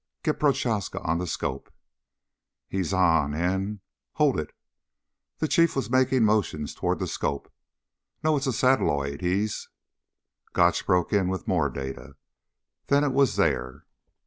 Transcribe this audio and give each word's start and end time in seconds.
"Get 0.23 0.39
Prochaska 0.39 0.99
on 1.01 1.19
the 1.19 1.27
scope." 1.27 1.71
"He's 2.67 2.91
on 2.91 3.35
and... 3.35 3.81
hold 4.13 4.39
it." 4.39 4.51
The 5.37 5.47
Chief 5.47 5.75
was 5.75 5.91
making 5.91 6.25
motions 6.25 6.73
toward 6.73 6.97
the 6.97 7.05
scope. 7.05 7.53
"No, 8.23 8.35
it's 8.35 8.45
the 8.47 8.51
satelloid. 8.51 9.21
He's" 9.21 9.69
Gotch 10.53 10.87
broke 10.87 11.13
in 11.13 11.27
with 11.27 11.47
more 11.47 11.69
data. 11.69 12.15
Then 12.87 13.03
it 13.03 13.13
was 13.13 13.35
there. 13.35 13.85